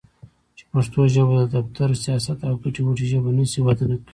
چې 0.57 0.63
پښتو 0.71 0.99
ژبه 1.13 1.35
د 1.39 1.43
دفتر٬ 1.55 1.89
سياست 2.05 2.39
او 2.47 2.53
ګټې 2.63 2.81
وټې 2.83 3.05
ژبه 3.11 3.29
نشي؛ 3.37 3.59
وده 3.63 3.85
نکوي. 3.91 4.09